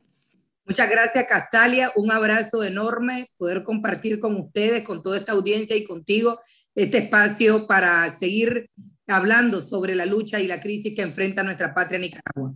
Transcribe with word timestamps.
Muchas 0.66 0.91
gracias, 0.91 1.24
Castalia. 1.27 1.92
Un 1.96 2.10
abrazo 2.10 2.62
enorme 2.62 3.30
poder 3.38 3.62
compartir 3.62 4.20
con 4.20 4.36
ustedes, 4.36 4.83
con 4.83 5.02
toda 5.02 5.16
esta 5.16 5.33
audiencia 5.33 5.74
y 5.77 5.84
contigo 5.84 6.42
este 6.74 6.98
espacio 6.98 7.66
para 7.66 8.10
seguir 8.10 8.69
hablando 9.06 9.62
sobre 9.62 9.94
la 9.94 10.05
lucha 10.05 10.41
y 10.41 10.46
la 10.46 10.60
crisis 10.60 10.94
que 10.94 11.00
enfrenta 11.00 11.42
nuestra 11.42 11.72
patria 11.72 11.98
Nicaragua. 11.98 12.52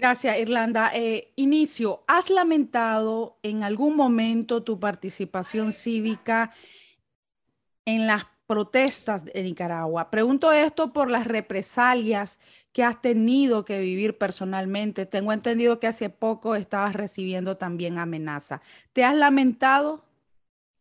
Gracias, 0.00 0.38
Irlanda. 0.38 0.90
Eh, 0.94 1.30
inicio, 1.36 2.04
¿has 2.06 2.30
lamentado 2.30 3.36
en 3.42 3.62
algún 3.62 3.96
momento 3.96 4.62
tu 4.62 4.80
participación 4.80 5.74
cívica 5.74 6.54
en 7.84 8.06
las 8.06 8.24
protestas 8.46 9.26
de 9.26 9.42
Nicaragua? 9.42 10.10
Pregunto 10.10 10.52
esto 10.52 10.94
por 10.94 11.10
las 11.10 11.26
represalias 11.26 12.40
que 12.72 12.82
has 12.82 13.02
tenido 13.02 13.66
que 13.66 13.78
vivir 13.78 14.16
personalmente. 14.16 15.04
Tengo 15.04 15.34
entendido 15.34 15.78
que 15.78 15.88
hace 15.88 16.08
poco 16.08 16.54
estabas 16.54 16.94
recibiendo 16.94 17.58
también 17.58 17.98
amenaza. 17.98 18.62
¿Te 18.94 19.04
has 19.04 19.14
lamentado 19.14 20.06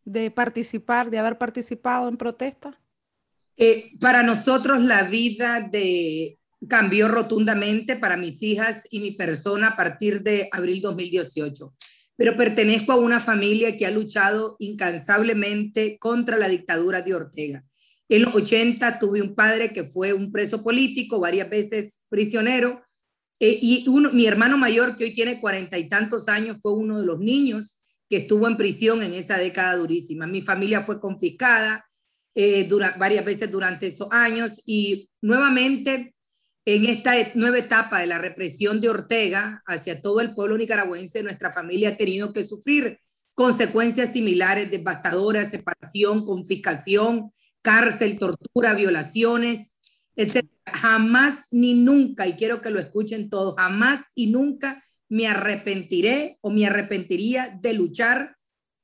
de 0.06 0.32
participar, 0.32 1.10
de 1.10 1.20
haber 1.20 1.38
participado 1.38 2.08
en 2.08 2.16
protestas? 2.16 2.76
Eh, 3.58 3.92
para 4.00 4.24
nosotros 4.24 4.80
la 4.80 5.04
vida 5.04 5.60
de 5.60 6.40
cambió 6.68 7.08
rotundamente 7.08 7.96
para 7.96 8.18
mis 8.18 8.42
hijas 8.44 8.88
y 8.92 9.00
mi 9.00 9.12
persona 9.12 9.70
a 9.70 9.76
partir 9.78 10.22
de 10.22 10.50
abril 10.52 10.82
2018. 10.82 11.74
Pero 12.16 12.36
pertenezco 12.36 12.92
a 12.92 12.98
una 12.98 13.20
familia 13.20 13.78
que 13.78 13.86
ha 13.86 13.92
luchado 13.92 14.58
incansablemente 14.60 15.98
contra 16.00 16.38
la 16.38 16.50
dictadura 16.50 17.02
de 17.02 17.14
Ortega. 17.14 17.64
En 18.10 18.24
los 18.24 18.36
80 18.36 19.00
tuve 19.00 19.22
un 19.22 19.36
padre 19.36 19.72
que 19.72 19.84
fue 19.84 20.14
un 20.14 20.32
preso 20.32 20.64
político, 20.64 21.20
varias 21.20 21.50
veces 21.50 22.06
prisionero, 22.10 22.82
eh, 23.40 23.58
y 23.62 23.88
uno, 23.88 24.12
mi 24.12 24.26
hermano 24.26 24.58
mayor, 24.58 24.96
que 24.96 25.06
hoy 25.06 25.14
tiene 25.14 25.40
cuarenta 25.40 25.78
y 25.78 25.88
tantos 25.88 26.28
años, 26.28 26.58
fue 26.62 26.74
uno 26.74 27.00
de 27.00 27.06
los 27.06 27.20
niños 27.20 27.80
que 28.10 28.18
estuvo 28.18 28.48
en 28.48 28.58
prisión 28.58 29.02
en 29.02 29.14
esa 29.14 29.38
década 29.38 29.78
durísima. 29.78 30.28
Mi 30.28 30.42
familia 30.42 30.84
fue 30.84 31.00
confiscada 31.00 31.86
eh, 32.36 32.68
varias 32.98 33.24
veces 33.24 33.50
durante 33.50 33.88
esos 33.88 34.10
años 34.12 34.62
y 34.66 35.10
nuevamente 35.22 36.14
en 36.76 36.86
esta 36.86 37.14
nueva 37.34 37.58
etapa 37.58 38.00
de 38.00 38.06
la 38.06 38.20
represión 38.20 38.80
de 38.80 38.90
Ortega 38.90 39.64
hacia 39.66 40.04
todo 40.04 40.22
el 40.22 40.36
pueblo 40.36 40.56
nicaragüense, 40.56 41.24
nuestra 41.24 41.52
familia 41.52 41.90
ha 41.90 41.98
tenido 41.98 42.32
que 42.32 42.44
sufrir 42.44 43.00
consecuencias 43.34 44.14
similares, 44.14 44.70
devastadoras, 44.70 45.50
separación, 45.50 46.26
confiscación, 46.26 47.32
cárcel, 47.64 48.20
tortura, 48.20 48.76
violaciones, 48.76 49.74
etc. 50.16 50.46
Jamás 50.68 51.48
ni 51.50 51.74
nunca, 51.74 52.28
y 52.28 52.34
quiero 52.34 52.62
que 52.62 52.70
lo 52.70 52.80
escuchen 52.80 53.32
todos, 53.32 53.56
jamás 53.58 54.12
y 54.14 54.28
nunca 54.28 54.84
me 55.08 55.28
arrepentiré 55.28 56.38
o 56.42 56.52
me 56.52 56.68
arrepentiría 56.68 57.58
de 57.60 57.74
luchar 57.74 58.36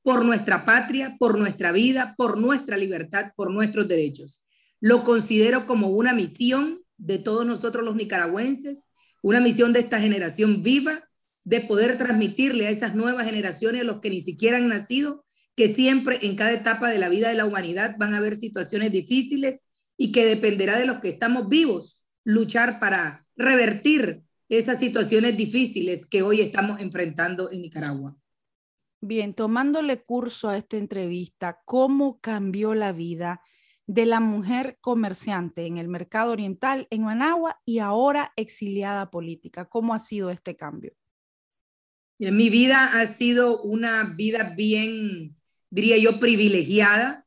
por 0.02 0.24
nuestra 0.24 0.64
patria, 0.64 1.14
por 1.20 1.38
nuestra 1.38 1.70
vida, 1.70 2.14
por 2.16 2.36
nuestra 2.36 2.76
libertad, 2.76 3.32
por 3.36 3.52
nuestros 3.52 3.86
derechos. 3.86 4.44
Lo 4.80 5.04
considero 5.04 5.66
como 5.66 5.90
una 5.90 6.12
misión 6.12 6.80
de 6.98 7.18
todos 7.18 7.46
nosotros 7.46 7.84
los 7.84 7.96
nicaragüenses, 7.96 8.92
una 9.22 9.40
misión 9.40 9.72
de 9.72 9.80
esta 9.80 10.00
generación 10.00 10.62
viva, 10.62 11.08
de 11.44 11.60
poder 11.60 11.96
transmitirle 11.98 12.66
a 12.66 12.70
esas 12.70 12.94
nuevas 12.94 13.26
generaciones, 13.26 13.82
a 13.82 13.84
los 13.84 14.00
que 14.00 14.10
ni 14.10 14.20
siquiera 14.20 14.56
han 14.56 14.68
nacido, 14.68 15.24
que 15.54 15.68
siempre 15.68 16.18
en 16.22 16.36
cada 16.36 16.52
etapa 16.52 16.90
de 16.90 16.98
la 16.98 17.08
vida 17.08 17.28
de 17.28 17.34
la 17.34 17.46
humanidad 17.46 17.96
van 17.98 18.14
a 18.14 18.18
haber 18.18 18.36
situaciones 18.36 18.92
difíciles 18.92 19.68
y 19.96 20.12
que 20.12 20.26
dependerá 20.26 20.78
de 20.78 20.86
los 20.86 21.00
que 21.00 21.08
estamos 21.10 21.48
vivos 21.48 22.04
luchar 22.24 22.78
para 22.80 23.26
revertir 23.36 24.22
esas 24.48 24.78
situaciones 24.78 25.36
difíciles 25.36 26.06
que 26.06 26.22
hoy 26.22 26.40
estamos 26.40 26.80
enfrentando 26.80 27.50
en 27.50 27.62
Nicaragua. 27.62 28.16
Bien, 29.00 29.34
tomándole 29.34 30.02
curso 30.02 30.48
a 30.48 30.56
esta 30.56 30.76
entrevista, 30.76 31.58
¿cómo 31.64 32.20
cambió 32.20 32.74
la 32.74 32.92
vida 32.92 33.40
de 33.86 34.04
la 34.04 34.20
mujer 34.20 34.78
comerciante 34.80 35.66
en 35.66 35.78
el 35.78 35.88
mercado 35.88 36.32
oriental 36.32 36.88
en 36.90 37.04
Managua 37.04 37.60
y 37.64 37.78
ahora 37.78 38.32
exiliada 38.36 39.10
política. 39.10 39.66
¿Cómo 39.66 39.94
ha 39.94 39.98
sido 39.98 40.30
este 40.30 40.56
cambio? 40.56 40.92
Mi 42.18 42.50
vida 42.50 42.98
ha 43.00 43.06
sido 43.06 43.62
una 43.62 44.14
vida 44.16 44.54
bien, 44.56 45.36
diría 45.70 45.98
yo, 45.98 46.18
privilegiada. 46.18 47.26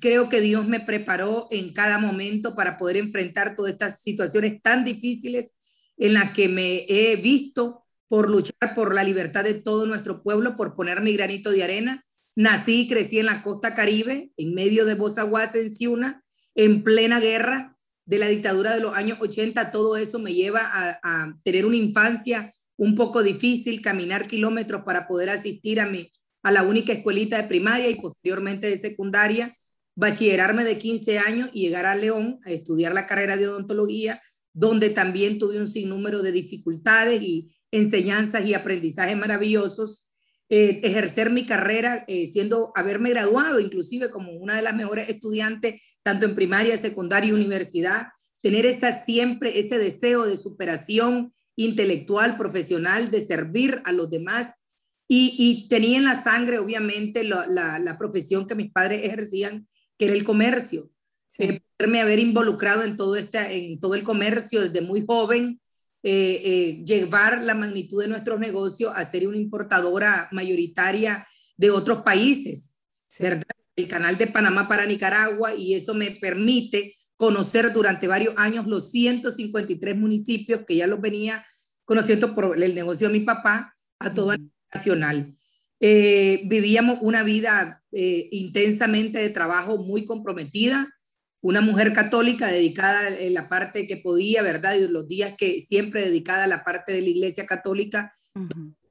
Creo 0.00 0.28
que 0.28 0.40
Dios 0.40 0.66
me 0.66 0.80
preparó 0.80 1.48
en 1.50 1.72
cada 1.72 1.98
momento 1.98 2.56
para 2.56 2.78
poder 2.78 2.96
enfrentar 2.96 3.54
todas 3.54 3.72
estas 3.72 4.00
situaciones 4.00 4.60
tan 4.62 4.84
difíciles 4.84 5.58
en 5.98 6.14
las 6.14 6.32
que 6.32 6.48
me 6.48 6.86
he 6.88 7.16
visto 7.16 7.84
por 8.08 8.30
luchar 8.30 8.74
por 8.74 8.94
la 8.94 9.04
libertad 9.04 9.44
de 9.44 9.54
todo 9.54 9.86
nuestro 9.86 10.22
pueblo, 10.22 10.56
por 10.56 10.74
poner 10.74 11.00
mi 11.02 11.12
granito 11.14 11.50
de 11.50 11.62
arena 11.62 12.04
Nací 12.34 12.82
y 12.82 12.88
crecí 12.88 13.18
en 13.18 13.26
la 13.26 13.42
costa 13.42 13.74
caribe, 13.74 14.32
en 14.36 14.54
medio 14.54 14.84
de 14.86 14.94
Bozaguas, 14.94 15.54
en 15.54 15.74
Ciuna, 15.74 16.24
en 16.54 16.82
plena 16.82 17.20
guerra 17.20 17.76
de 18.06 18.18
la 18.18 18.28
dictadura 18.28 18.74
de 18.74 18.80
los 18.80 18.94
años 18.94 19.18
80. 19.20 19.70
Todo 19.70 19.96
eso 19.96 20.18
me 20.18 20.32
lleva 20.32 20.62
a, 21.02 21.34
tener 21.44 21.66
una 21.66 21.76
infancia 21.76 22.54
un 22.76 22.96
poco 22.96 23.22
difícil, 23.22 23.82
caminar 23.82 24.26
kilómetros 24.26 24.82
para 24.82 25.06
poder 25.06 25.30
asistir 25.30 25.78
a, 25.80 25.86
mi, 25.86 26.10
a 26.42 26.50
la 26.50 26.62
única 26.62 26.92
escuelita 26.92 27.40
de 27.40 27.48
primaria 27.48 27.90
y 27.90 27.96
posteriormente 27.96 28.66
de 28.66 28.78
secundaria, 28.78 29.54
bachillerarme 29.94 30.64
de 30.64 30.78
15 30.78 31.18
años 31.18 31.50
y 31.52 31.62
llegar 31.62 31.84
a 31.84 31.94
León 31.94 32.40
a 32.46 32.50
estudiar 32.50 32.94
la 32.94 33.06
carrera 33.06 33.36
de 33.36 33.46
odontología, 33.46 34.22
donde 34.54 34.88
también 34.88 35.38
tuve 35.38 35.58
un 35.58 35.68
sinnúmero 35.68 36.22
de 36.22 36.32
dificultades 36.32 37.22
y 37.22 37.54
enseñanzas 37.70 38.46
y 38.46 38.54
aprendizajes 38.54 39.16
maravillosos 39.16 40.08
eh, 40.54 40.80
ejercer 40.82 41.30
mi 41.30 41.46
carrera 41.46 42.04
eh, 42.06 42.26
siendo, 42.26 42.72
haberme 42.74 43.08
graduado 43.08 43.58
inclusive 43.58 44.10
como 44.10 44.32
una 44.32 44.54
de 44.54 44.60
las 44.60 44.76
mejores 44.76 45.08
estudiantes, 45.08 45.80
tanto 46.02 46.26
en 46.26 46.34
primaria, 46.34 46.76
secundaria 46.76 47.30
y 47.30 47.32
universidad, 47.32 48.08
tener 48.42 48.66
esa 48.66 48.92
siempre, 48.92 49.58
ese 49.58 49.78
deseo 49.78 50.26
de 50.26 50.36
superación 50.36 51.32
intelectual, 51.56 52.36
profesional, 52.36 53.10
de 53.10 53.22
servir 53.22 53.80
a 53.86 53.92
los 53.92 54.10
demás. 54.10 54.66
Y, 55.08 55.34
y 55.38 55.68
tenía 55.68 55.96
en 55.96 56.04
la 56.04 56.22
sangre, 56.22 56.58
obviamente, 56.58 57.24
la, 57.24 57.46
la, 57.46 57.96
profesión 57.96 58.46
que 58.46 58.54
mis 58.54 58.70
padres 58.70 59.06
ejercían, 59.06 59.66
que 59.96 60.04
era 60.04 60.12
el 60.12 60.22
comercio. 60.22 60.90
Sí. 61.30 61.44
Eh, 61.44 61.62
haber 61.98 62.18
involucrado 62.18 62.82
en 62.82 62.98
todo, 62.98 63.16
este, 63.16 63.38
en 63.70 63.80
todo 63.80 63.94
el 63.94 64.02
comercio 64.02 64.60
desde 64.60 64.82
muy 64.82 65.02
joven, 65.06 65.61
eh, 66.04 66.42
eh, 66.44 66.84
llevar 66.84 67.44
la 67.44 67.54
magnitud 67.54 68.02
de 68.02 68.08
nuestros 68.08 68.40
negocios 68.40 68.92
a 68.96 69.04
ser 69.04 69.28
una 69.28 69.36
importadora 69.36 70.28
mayoritaria 70.32 71.24
de 71.56 71.70
otros 71.70 72.02
países, 72.02 72.76
¿verdad? 73.20 73.44
El 73.76 73.86
canal 73.86 74.18
de 74.18 74.26
Panamá 74.26 74.66
para 74.66 74.84
Nicaragua 74.84 75.54
y 75.54 75.74
eso 75.74 75.94
me 75.94 76.10
permite 76.10 76.96
conocer 77.14 77.72
durante 77.72 78.08
varios 78.08 78.34
años 78.36 78.66
los 78.66 78.90
153 78.90 79.96
municipios 79.96 80.62
que 80.66 80.74
ya 80.74 80.88
los 80.88 81.00
venía 81.00 81.46
conociendo 81.84 82.34
por 82.34 82.60
el 82.60 82.74
negocio 82.74 83.06
de 83.06 83.18
mi 83.18 83.24
papá 83.24 83.72
a 84.00 84.12
toda 84.12 84.36
nacional. 84.74 85.36
Eh, 85.78 86.42
vivíamos 86.46 86.98
una 87.00 87.22
vida 87.22 87.80
intensamente 87.92 89.18
de 89.18 89.30
trabajo 89.30 89.78
muy 89.78 90.04
comprometida, 90.04 90.88
una 91.42 91.60
mujer 91.60 91.92
católica 91.92 92.46
dedicada 92.46 93.08
en 93.08 93.34
la 93.34 93.48
parte 93.48 93.86
que 93.86 93.96
podía, 93.96 94.42
¿verdad? 94.42 94.76
Y 94.76 94.86
los 94.86 95.08
días 95.08 95.34
que 95.36 95.60
siempre 95.60 96.04
dedicada 96.04 96.44
a 96.44 96.48
la 96.48 96.62
parte 96.64 96.92
de 96.92 97.02
la 97.02 97.08
iglesia 97.08 97.46
católica, 97.46 98.12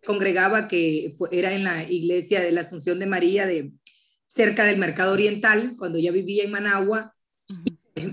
congregaba 0.05 0.67
que 0.67 1.15
era 1.31 1.53
en 1.53 1.63
la 1.63 1.89
iglesia 1.89 2.41
de 2.41 2.51
la 2.51 2.61
Asunción 2.61 2.99
de 2.99 3.05
María 3.05 3.45
de 3.45 3.71
cerca 4.27 4.65
del 4.65 4.77
Mercado 4.77 5.13
Oriental, 5.13 5.75
cuando 5.77 5.97
ya 5.97 6.11
vivía 6.11 6.43
en 6.43 6.51
Managua. 6.51 7.15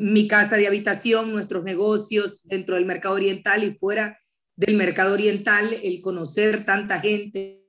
Mi 0.01 0.29
casa 0.29 0.57
de 0.57 0.67
habitación, 0.67 1.33
nuestros 1.33 1.65
negocios 1.65 2.43
dentro 2.45 2.77
del 2.77 2.87
Mercado 2.87 3.15
Oriental 3.15 3.65
y 3.65 3.73
fuera 3.73 4.19
del 4.55 4.77
Mercado 4.77 5.15
Oriental, 5.15 5.73
el 5.83 6.01
conocer 6.01 6.65
tanta 6.65 7.01
gente 7.01 7.65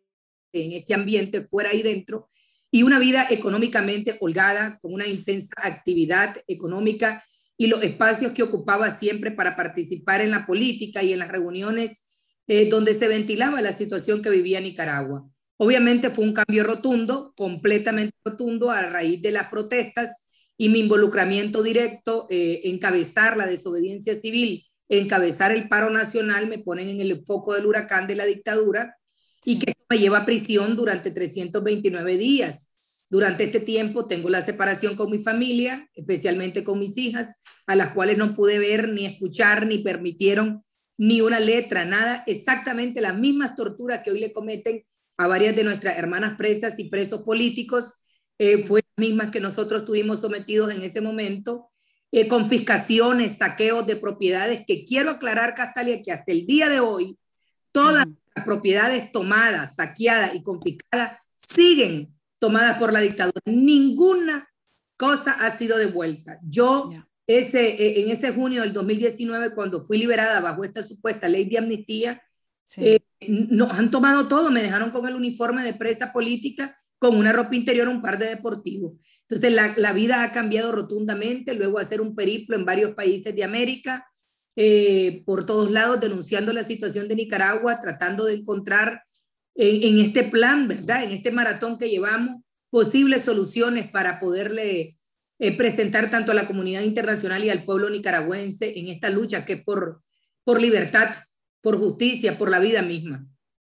en 0.52 0.74
este 0.74 0.94
ambiente 0.94 1.42
fuera 1.42 1.74
y 1.74 1.82
dentro, 1.82 2.30
y 2.72 2.84
una 2.84 3.00
vida 3.00 3.28
económicamente 3.30 4.18
holgada, 4.20 4.78
con 4.82 4.94
una 4.94 5.08
intensa 5.08 5.54
actividad 5.58 6.38
económica 6.48 7.24
y 7.58 7.68
los 7.68 7.84
espacios 7.84 8.32
que 8.32 8.44
ocupaba 8.44 8.98
siempre 8.98 9.32
para 9.32 9.56
participar 9.56 10.22
en 10.22 10.32
la 10.32 10.46
política 10.46 11.04
y 11.04 11.14
en 11.14 11.20
las 11.20 11.30
reuniones 11.30 12.04
eh, 12.48 12.70
donde 12.70 12.94
se 12.94 13.08
ventilaba 13.08 13.62
la 13.62 13.74
situación 13.74 14.22
que 14.22 14.30
vivía 14.30 14.62
Nicaragua. 14.62 15.28
Obviamente 15.58 16.10
fue 16.10 16.24
un 16.24 16.34
cambio 16.34 16.64
rotundo, 16.64 17.34
completamente 17.36 18.16
rotundo 18.24 18.72
a 18.72 18.82
raíz 18.84 19.22
de 19.22 19.32
las 19.32 19.50
protestas 19.50 20.30
y 20.58 20.70
mi 20.70 20.80
involucramiento 20.80 21.62
directo, 21.62 22.28
eh, 22.30 22.62
encabezar 22.66 23.36
la 23.36 23.46
desobediencia 23.46 24.16
civil, 24.16 24.66
encabezar 24.88 25.52
el 25.52 25.68
paro 25.68 25.90
nacional, 25.90 26.48
me 26.48 26.60
ponen 26.60 26.90
en 26.90 27.02
el 27.02 27.24
foco 27.26 27.54
del 27.54 27.66
huracán 27.66 28.08
de 28.08 28.16
la 28.16 28.26
dictadura 28.26 28.96
y 29.46 29.60
que 29.60 29.74
me 29.90 29.98
lleva 29.98 30.20
a 30.20 30.26
prisión 30.26 30.76
durante 30.76 31.12
329 31.12 32.18
días. 32.18 32.76
Durante 33.10 33.46
este 33.46 33.60
tiempo 33.60 34.06
tengo 34.06 34.30
la 34.30 34.42
separación 34.42 34.96
con 34.96 35.10
mi 35.10 35.20
familia, 35.20 35.90
especialmente 35.96 36.64
con 36.64 36.80
mis 36.80 36.98
hijas, 36.98 37.42
a 37.66 37.76
las 37.76 37.94
cuales 37.94 38.18
no 38.18 38.36
pude 38.36 38.60
ver 38.60 38.90
ni 38.90 39.06
escuchar 39.06 39.66
ni 39.66 39.80
permitieron 39.80 40.62
ni 41.00 41.22
una 41.22 41.40
letra, 41.40 41.86
nada, 41.86 42.24
exactamente 42.28 43.00
las 43.00 43.18
mismas 43.18 43.56
torturas 43.56 44.02
que 44.04 44.12
hoy 44.12 44.20
le 44.20 44.34
cometen 44.34 44.84
a 45.18 45.28
varias 45.28 45.56
de 45.56 45.64
nuestras 45.64 45.98
hermanas 45.98 46.36
presas 46.38 46.78
y 46.78 46.90
presos 46.90 47.24
políticos, 47.24 48.02
eh, 48.38 48.66
fue 48.66 48.82
mismas 48.98 49.32
que 49.32 49.40
nosotros 49.40 49.86
tuvimos 49.86 50.20
sometidos 50.20 50.74
en 50.74 50.82
ese 50.82 51.00
momento, 51.00 51.70
eh, 52.12 52.28
confiscaciones, 52.28 53.38
saqueos 53.38 53.88
de 53.88 53.96
propiedades, 53.96 54.66
que 54.68 54.84
quiero 54.84 55.12
aclarar, 55.12 55.56
Castalia, 55.56 56.02
que 56.02 56.12
hasta 56.12 56.34
el 56.34 56.46
día 56.46 56.68
de 56.68 56.82
hoy, 56.82 57.18
todas 57.72 57.96
las 57.96 58.08
propiedades 58.44 59.12
tomadas, 59.12 59.76
saqueadas 59.76 60.36
y 60.36 60.44
confiscadas 60.44 61.20
siguen 61.36 62.14
tomadas 62.40 62.78
por 62.78 62.94
la 62.94 63.02
dictadura. 63.02 63.42
Ninguna 63.46 64.50
cosa 64.98 65.32
ha 65.32 65.52
sido 65.52 65.78
devuelta. 65.78 66.40
Yo, 66.44 66.92
ese, 67.28 67.70
eh, 67.70 68.02
en 68.02 68.12
ese 68.12 68.32
junio 68.32 68.62
del 68.62 68.74
2019, 68.74 69.54
cuando 69.54 69.84
fui 69.84 69.98
liberada 69.98 70.40
bajo 70.40 70.64
esta 70.64 70.84
supuesta 70.84 71.28
ley 71.28 71.46
de 71.46 71.58
amnistía, 71.58 72.22
eh, 72.78 73.00
nos 73.28 73.72
han 73.72 73.90
tomado 73.92 74.28
todo, 74.28 74.52
me 74.52 74.62
dejaron 74.62 74.92
con 74.92 75.08
el 75.08 75.16
uniforme 75.16 75.64
de 75.64 75.74
presa 75.74 76.14
política, 76.14 76.76
con 76.98 77.16
una 77.18 77.32
ropa 77.32 77.56
interior, 77.56 77.88
un 77.88 78.02
par 78.02 78.18
de 78.18 78.28
deportivos. 78.28 78.94
Entonces 79.22 79.52
la, 79.54 79.74
la 79.78 79.94
vida 79.94 80.24
ha 80.24 80.32
cambiado 80.32 80.72
rotundamente, 80.72 81.54
luego 81.54 81.80
hacer 81.80 82.02
un 82.02 82.16
periplo 82.16 82.56
en 82.56 82.66
varios 82.66 82.94
países 82.94 83.36
de 83.36 83.44
América, 83.44 84.06
eh, 84.56 85.24
por 85.26 85.46
todos 85.46 85.72
lados, 85.72 86.00
denunciando 86.00 86.54
la 86.54 86.64
situación 86.64 87.08
de 87.08 87.16
Nicaragua, 87.16 87.80
tratando 87.82 88.26
de 88.26 88.36
encontrar 88.36 89.04
en, 89.56 89.98
en, 89.98 90.06
este 90.06 90.24
plan, 90.24 90.68
¿verdad? 90.68 91.04
En 91.04 91.12
este 91.12 91.32
maratón 91.32 91.78
que 91.78 91.90
llevamos, 91.90 92.42
posibles 92.70 93.24
soluciones 93.24 93.90
para 93.90 94.20
poderle 94.20 94.98
eh, 95.40 95.58
presentar 95.58 96.12
tanto 96.12 96.32
a 96.32 96.36
la 96.36 96.46
comunidad 96.46 96.82
internacional 96.82 97.44
y 97.44 97.50
al 97.50 97.64
pueblo 97.64 97.90
nicaragüense 97.90 98.78
en 98.78 98.90
esta 98.90 99.10
lucha 99.10 99.46
que 99.46 99.54
es 99.54 99.64
por, 99.64 100.02
por 100.44 100.62
libertad 100.62 101.16
por 101.62 101.78
justicia, 101.78 102.38
por 102.38 102.50
la 102.50 102.60
vida 102.60 102.82
misma. 102.82 103.26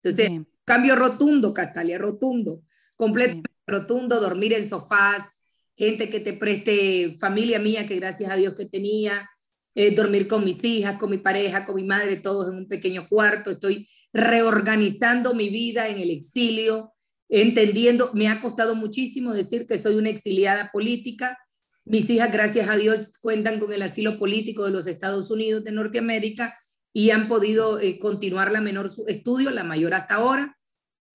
Entonces, 0.02 0.46
cambio 0.64 0.96
rotundo, 0.96 1.52
Castalia, 1.52 1.98
rotundo, 1.98 2.62
completamente 2.96 3.50
rotundo, 3.66 4.20
dormir 4.20 4.52
en 4.52 4.68
sofás, 4.68 5.44
gente 5.76 6.08
que 6.08 6.20
te 6.20 6.32
preste, 6.32 7.16
familia 7.18 7.58
mía 7.58 7.86
que 7.86 7.96
gracias 7.96 8.30
a 8.30 8.36
Dios 8.36 8.54
que 8.54 8.66
tenía, 8.66 9.28
eh, 9.76 9.94
dormir 9.94 10.26
con 10.26 10.42
mis 10.42 10.64
hijas, 10.64 10.98
con 10.98 11.10
mi 11.10 11.18
pareja, 11.18 11.66
con 11.66 11.76
mi 11.76 11.84
madre, 11.84 12.16
todos 12.16 12.48
en 12.48 12.54
un 12.54 12.66
pequeño 12.66 13.06
cuarto. 13.08 13.50
Estoy 13.50 13.86
reorganizando 14.10 15.34
mi 15.34 15.50
vida 15.50 15.88
en 15.88 15.98
el 15.98 16.10
exilio, 16.10 16.94
entendiendo, 17.28 18.10
me 18.14 18.28
ha 18.28 18.40
costado 18.40 18.74
muchísimo 18.74 19.34
decir 19.34 19.66
que 19.66 19.76
soy 19.76 19.96
una 19.96 20.08
exiliada 20.08 20.70
política. 20.72 21.38
Mis 21.84 22.08
hijas, 22.08 22.32
gracias 22.32 22.70
a 22.70 22.76
Dios, 22.76 23.12
cuentan 23.20 23.60
con 23.60 23.70
el 23.70 23.82
asilo 23.82 24.18
político 24.18 24.64
de 24.64 24.70
los 24.70 24.86
Estados 24.86 25.30
Unidos 25.30 25.62
de 25.62 25.72
Norteamérica 25.72 26.56
y 26.94 27.10
han 27.10 27.28
podido 27.28 27.78
eh, 27.78 27.98
continuar 27.98 28.52
la 28.52 28.62
menor 28.62 28.88
su 28.88 29.04
estudio, 29.08 29.50
la 29.50 29.62
mayor 29.62 29.92
hasta 29.92 30.14
ahora. 30.14 30.56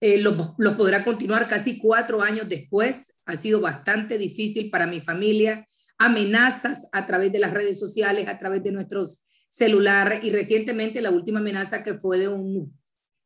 Eh, 0.01 0.19
lo, 0.19 0.53
lo, 0.59 0.77
podrá 0.77 1.03
continuar 1.03 1.47
casi 1.47 1.79
cuatro 1.79 2.21
años 2.21 2.47
después. 2.47 3.21
Ha 3.25 3.37
sido 3.37 3.59
bastante 3.59 4.19
difícil 4.19 4.69
para 4.69 4.85
mi 4.85 5.01
familia. 5.01 5.65
Amenazas 6.03 6.89
a 6.91 7.05
través 7.05 7.31
de 7.31 7.39
las 7.39 7.51
redes 7.51 7.79
sociales, 7.79 8.27
a 8.27 8.39
través 8.39 8.63
de 8.63 8.71
nuestros 8.71 9.23
celulares 9.49 10.23
y 10.23 10.31
recientemente 10.31 11.01
la 11.01 11.11
última 11.11 11.39
amenaza 11.39 11.83
que 11.83 11.95
fue 11.95 12.17
de 12.17 12.27
un 12.27 12.73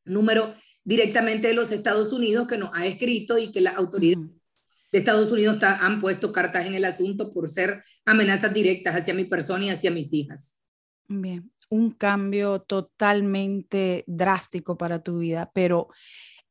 número 0.05 0.53
directamente 0.83 1.47
de 1.47 1.53
los 1.53 1.71
Estados 1.71 2.11
Unidos 2.11 2.47
que 2.47 2.57
nos 2.57 2.71
ha 2.73 2.85
escrito 2.85 3.37
y 3.37 3.51
que 3.51 3.61
las 3.61 3.75
autoridades 3.75 4.29
de 4.91 4.99
Estados 4.99 5.31
Unidos 5.31 5.61
han 5.61 5.99
puesto 5.99 6.31
cartas 6.31 6.65
en 6.65 6.73
el 6.73 6.85
asunto 6.85 7.33
por 7.33 7.49
ser 7.49 7.83
amenazas 8.05 8.53
directas 8.53 8.95
hacia 8.95 9.13
mi 9.13 9.25
persona 9.25 9.65
y 9.65 9.69
hacia 9.69 9.91
mis 9.91 10.13
hijas. 10.13 10.59
Bien, 11.07 11.51
un 11.69 11.91
cambio 11.91 12.61
totalmente 12.61 14.03
drástico 14.07 14.77
para 14.77 15.03
tu 15.03 15.19
vida, 15.19 15.51
pero 15.53 15.89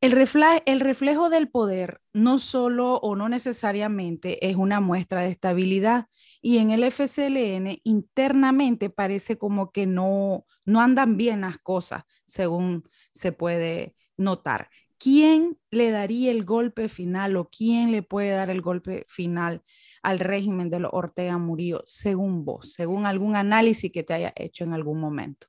el, 0.05 0.79
reflejo 0.79 1.29
del 1.29 1.49
poder 1.49 2.01
no 2.13 2.37
solo 2.37 2.95
o 2.97 3.15
no 3.15 3.29
necesariamente 3.29 4.47
es 4.47 4.55
una 4.55 4.79
muestra 4.79 5.21
de 5.21 5.29
estabilidad 5.29 6.07
y 6.41 6.57
en 6.57 6.71
el 6.71 6.83
FCLN 6.83 7.79
internamente 7.83 8.89
parece 8.89 9.37
como 9.37 9.71
que 9.71 9.85
no, 9.85 10.45
no 10.65 10.81
andan 10.81 11.17
bien 11.17 11.41
las 11.41 11.57
cosas, 11.57 12.03
según 12.25 12.83
se 13.13 13.31
puede 13.31 13.95
notar. 14.17 14.69
¿Quién 14.97 15.57
le 15.71 15.91
daría 15.91 16.31
el 16.31 16.45
golpe 16.45 16.87
final 16.87 17.35
o 17.35 17.49
quién 17.49 17.91
le 17.91 18.01
puede 18.01 18.29
dar 18.29 18.49
el 18.49 18.61
golpe 18.61 19.05
final 19.07 19.63
al 20.03 20.19
régimen 20.19 20.69
de 20.69 20.79
los 20.79 20.91
Ortega 20.93 21.37
Murillo, 21.37 21.83
según 21.85 22.45
vos, 22.45 22.73
según 22.73 23.05
algún 23.05 23.35
análisis 23.35 23.91
que 23.91 24.03
te 24.03 24.13
haya 24.13 24.33
hecho 24.35 24.63
en 24.63 24.73
algún 24.73 24.99
momento? 24.99 25.47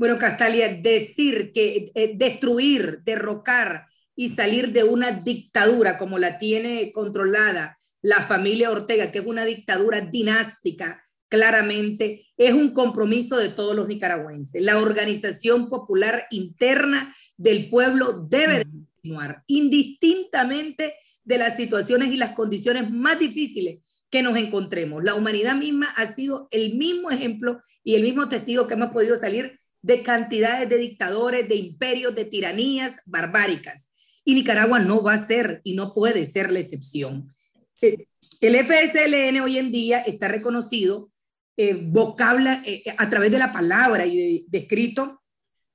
Bueno, 0.00 0.18
Castalia, 0.18 0.80
decir 0.80 1.52
que 1.52 1.92
eh, 1.94 2.12
destruir, 2.16 3.00
derrocar 3.04 3.84
y 4.16 4.30
salir 4.30 4.72
de 4.72 4.82
una 4.82 5.10
dictadura 5.10 5.98
como 5.98 6.18
la 6.18 6.38
tiene 6.38 6.90
controlada 6.90 7.76
la 8.00 8.22
familia 8.22 8.70
Ortega, 8.70 9.12
que 9.12 9.18
es 9.18 9.26
una 9.26 9.44
dictadura 9.44 10.00
dinástica, 10.00 11.04
claramente 11.28 12.28
es 12.38 12.54
un 12.54 12.70
compromiso 12.70 13.36
de 13.36 13.50
todos 13.50 13.76
los 13.76 13.88
nicaragüenses. 13.88 14.64
La 14.64 14.78
organización 14.78 15.68
popular 15.68 16.24
interna 16.30 17.14
del 17.36 17.68
pueblo 17.68 18.26
debe 18.26 18.64
continuar, 18.64 19.44
indistintamente 19.48 20.94
de 21.24 21.36
las 21.36 21.58
situaciones 21.58 22.10
y 22.10 22.16
las 22.16 22.32
condiciones 22.32 22.90
más 22.90 23.18
difíciles 23.18 23.80
que 24.08 24.22
nos 24.22 24.38
encontremos. 24.38 25.04
La 25.04 25.14
humanidad 25.14 25.56
misma 25.56 25.90
ha 25.90 26.06
sido 26.06 26.48
el 26.52 26.76
mismo 26.76 27.10
ejemplo 27.10 27.60
y 27.84 27.96
el 27.96 28.02
mismo 28.02 28.30
testigo 28.30 28.66
que 28.66 28.72
hemos 28.72 28.92
podido 28.92 29.14
salir 29.18 29.59
de 29.82 30.02
cantidades 30.02 30.68
de 30.68 30.76
dictadores, 30.76 31.48
de 31.48 31.56
imperios, 31.56 32.14
de 32.14 32.24
tiranías 32.24 33.00
barbáricas. 33.06 33.92
Y 34.24 34.34
Nicaragua 34.34 34.78
no 34.78 35.02
va 35.02 35.14
a 35.14 35.26
ser 35.26 35.60
y 35.64 35.74
no 35.74 35.94
puede 35.94 36.24
ser 36.24 36.50
la 36.50 36.60
excepción. 36.60 37.34
Eh, 37.80 38.06
el 38.40 38.56
FSLN 38.56 39.40
hoy 39.40 39.58
en 39.58 39.72
día 39.72 40.00
está 40.00 40.28
reconocido 40.28 41.10
eh, 41.56 41.78
vocabla, 41.82 42.62
eh, 42.64 42.82
a 42.96 43.08
través 43.10 43.30
de 43.30 43.38
la 43.38 43.52
palabra 43.52 44.06
y 44.06 44.46
de, 44.48 44.58
escrito 44.58 45.22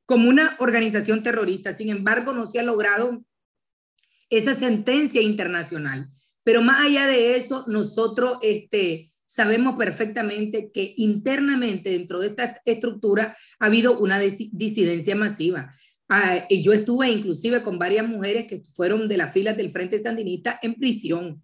como 0.05 0.29
una 0.29 0.55
organización 0.59 1.21
terrorista. 1.21 1.74
Sin 1.74 1.89
embargo, 1.89 2.33
no 2.33 2.45
se 2.45 2.59
ha 2.59 2.63
logrado 2.63 3.24
esa 4.29 4.55
sentencia 4.55 5.21
internacional. 5.21 6.09
Pero 6.43 6.62
más 6.62 6.81
allá 6.81 7.07
de 7.07 7.35
eso, 7.38 7.65
nosotros 7.67 8.38
este, 8.41 9.09
sabemos 9.35 9.75
perfectamente 9.75 10.71
que 10.71 10.93
internamente 10.95 11.89
dentro 11.89 12.19
de 12.21 12.27
esta 12.27 12.61
estructura 12.63 13.35
ha 13.59 13.65
habido 13.65 13.99
una 13.99 14.17
disidencia 14.17 15.13
masiva. 15.13 15.73
Ah, 16.07 16.45
y 16.49 16.61
yo 16.61 16.71
estuve 16.71 17.09
inclusive 17.09 17.61
con 17.61 17.77
varias 17.77 18.07
mujeres 18.07 18.45
que 18.45 18.61
fueron 18.75 19.09
de 19.09 19.17
las 19.17 19.33
filas 19.33 19.57
del 19.57 19.71
Frente 19.71 19.99
Sandinista 19.99 20.57
en 20.61 20.75
prisión 20.75 21.43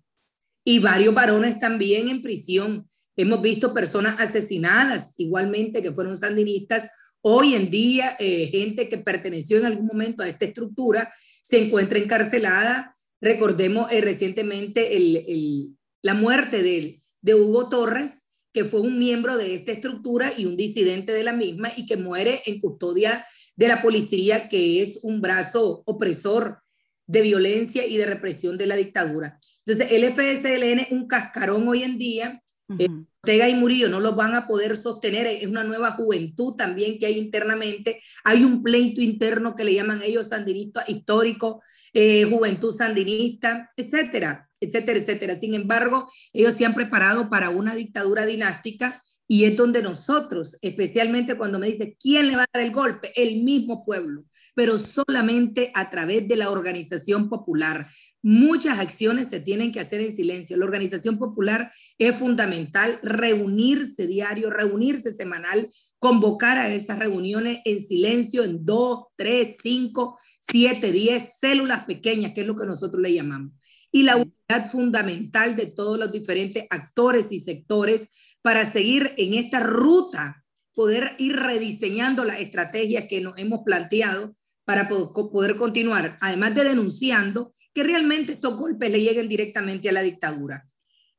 y 0.64 0.80
varios 0.80 1.14
varones 1.14 1.60
también 1.60 2.08
en 2.08 2.22
prisión. 2.22 2.86
Hemos 3.18 3.42
visto 3.42 3.74
personas 3.74 4.22
asesinadas 4.22 5.14
igualmente 5.18 5.82
que 5.82 5.92
fueron 5.92 6.16
sandinistas. 6.16 6.90
Hoy 7.20 7.56
en 7.56 7.70
día, 7.70 8.16
eh, 8.20 8.48
gente 8.48 8.88
que 8.88 9.00
perteneció 9.00 9.58
en 9.58 9.66
algún 9.66 9.88
momento 9.88 10.24
a 10.24 10.30
esta 10.30 10.46
estructura 10.46 11.14
se 11.44 11.66
encuentra 11.66 12.00
encarcelada. 12.00 12.96
Recordemos 13.20 13.92
eh, 13.92 14.00
recientemente 14.00 14.96
el, 14.96 15.18
el, 15.28 15.70
la 16.04 16.14
muerte 16.14 16.64
de, 16.64 17.02
de 17.22 17.36
Hugo 17.36 17.70
Torres, 17.70 18.26
que 18.54 18.66
fue 18.66 18.82
un 18.82 19.00
miembro 19.00 19.38
de 19.38 19.56
esta 19.56 19.72
estructura 19.72 20.34
y 20.38 20.46
un 20.46 20.58
disidente 20.58 21.14
de 21.14 21.24
la 21.24 21.34
misma 21.34 21.72
y 21.76 21.86
que 21.86 21.98
muere 21.98 22.42
en 22.46 22.60
custodia 22.60 23.26
de 23.56 23.68
la 23.68 23.82
policía, 23.82 24.50
que 24.50 24.82
es 24.82 25.00
un 25.04 25.22
brazo 25.22 25.84
opresor 25.86 26.60
de 27.08 27.22
violencia 27.22 27.86
y 27.86 27.98
de 27.98 28.06
represión 28.06 28.58
de 28.58 28.66
la 28.66 28.76
dictadura. 28.76 29.40
Entonces, 29.66 29.92
el 29.92 30.06
FSLN 30.12 30.80
es 30.80 30.92
un 30.92 31.08
cascarón 31.08 31.68
hoy 31.68 31.84
en 31.84 31.98
día. 31.98 32.42
Uh 32.68 32.76
-huh. 32.76 33.08
Ortega 33.24 33.48
y 33.50 33.54
Murillo 33.54 33.88
no 33.88 34.00
los 34.00 34.16
van 34.16 34.34
a 34.34 34.48
poder 34.48 34.76
sostener, 34.76 35.28
es 35.28 35.48
una 35.48 35.64
nueva 35.64 35.92
juventud 35.92 36.56
también 36.56 36.98
que 36.98 37.06
hay 37.06 37.20
internamente, 37.20 38.02
hay 38.24 38.44
un 38.44 38.64
pleito 38.64 39.00
interno 39.00 39.56
que 39.56 39.64
le 39.64 39.76
llaman 39.76 40.02
ellos 40.02 40.30
sandinista 40.30 40.84
histórico, 40.88 41.62
eh, 41.94 42.24
juventud 42.24 42.74
sandinista, 42.74 43.70
etcétera, 43.78 44.50
etcétera, 44.62 45.00
etcétera. 45.00 45.36
Sin 45.36 45.54
embargo, 45.54 46.10
ellos 46.32 46.56
se 46.56 46.66
han 46.66 46.74
preparado 46.74 47.30
para 47.30 47.50
una 47.50 47.76
dictadura 47.76 48.26
dinástica 48.26 49.02
Y 49.34 49.46
es 49.46 49.56
donde 49.56 49.82
nosotros, 49.82 50.58
especialmente 50.62 51.38
cuando 51.38 51.58
me 51.58 51.68
dice, 51.68 51.96
¿quién 51.98 52.28
le 52.28 52.36
va 52.36 52.44
a 52.44 52.50
dar 52.54 52.66
el 52.66 52.74
golpe? 52.74 53.14
El 53.16 53.44
mismo 53.44 53.86
pueblo, 53.86 54.26
pero 54.56 54.78
solamente 54.78 55.72
a 55.74 55.90
través 55.90 56.28
de 56.28 56.36
la 56.36 56.50
organización 56.50 57.30
popular. 57.30 57.88
Muchas 58.22 58.78
acciones 58.78 59.30
se 59.30 59.40
tienen 59.40 59.72
que 59.72 59.80
hacer 59.80 60.02
en 60.02 60.12
silencio. 60.12 60.58
La 60.58 60.66
organización 60.66 61.18
popular 61.18 61.72
es 61.98 62.14
fundamental, 62.18 63.00
reunirse 63.04 64.06
diario, 64.06 64.50
reunirse 64.50 65.14
semanal, 65.14 65.72
convocar 65.98 66.58
a 66.58 66.74
esas 66.74 67.00
reuniones 67.00 67.62
en 67.64 67.80
silencio 67.80 68.44
en 68.44 68.66
dos, 68.66 69.06
tres, 69.16 69.56
cinco, 69.64 70.20
siete, 70.42 70.92
diez 70.92 71.38
células 71.40 71.86
pequeñas, 71.86 72.34
que 72.34 72.42
es 72.42 72.48
lo 72.48 72.58
que 72.58 72.66
nosotros 72.66 73.02
le 73.02 73.14
llamamos. 73.14 73.54
Y 73.92 74.04
la 74.04 74.16
unidad 74.16 74.72
fundamental 74.72 75.56
de 75.56 75.68
todos 75.68 76.00
los 76.00 76.12
diferentes 76.12 76.66
actores 76.70 77.32
y 77.32 77.40
sectores 77.40 78.14
para 78.42 78.66
seguir 78.66 79.14
en 79.18 79.34
esta 79.36 79.60
ruta, 79.60 80.44
poder 80.74 81.16
ir 81.18 81.36
rediseñando 81.36 82.24
la 82.24 82.40
estrategia 82.40 83.08
que 83.08 83.22
nos 83.22 83.38
hemos 83.38 83.62
planteado 83.66 84.36
para 84.66 84.88
poder 84.88 85.56
continuar, 85.56 86.18
además 86.22 86.56
de 86.56 86.64
denunciando 86.64 87.54
que 87.74 87.84
realmente 87.84 88.34
estos 88.34 88.56
golpes 88.58 88.92
le 88.92 89.02
lleguen 89.02 89.28
directamente 89.28 89.90
a 89.90 89.92
la 89.92 90.02
dictadura. 90.02 90.66